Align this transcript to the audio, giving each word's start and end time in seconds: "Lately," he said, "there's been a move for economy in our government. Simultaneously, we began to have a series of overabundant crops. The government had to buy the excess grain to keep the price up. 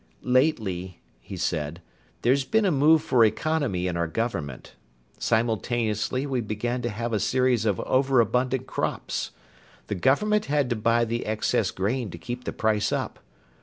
"Lately," 0.23 0.99
he 1.19 1.37
said, 1.37 1.79
"there's 2.23 2.43
been 2.43 2.65
a 2.65 2.71
move 2.71 3.03
for 3.03 3.23
economy 3.23 3.85
in 3.85 3.95
our 3.95 4.07
government. 4.07 4.73
Simultaneously, 5.19 6.25
we 6.25 6.41
began 6.41 6.81
to 6.81 6.89
have 6.89 7.13
a 7.13 7.19
series 7.19 7.65
of 7.65 7.79
overabundant 7.81 8.65
crops. 8.65 9.29
The 9.85 9.93
government 9.93 10.45
had 10.45 10.71
to 10.71 10.75
buy 10.75 11.05
the 11.05 11.27
excess 11.27 11.69
grain 11.69 12.09
to 12.09 12.17
keep 12.17 12.45
the 12.45 12.51
price 12.51 12.91
up. 12.91 13.19